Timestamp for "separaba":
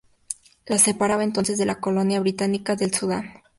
0.79-1.23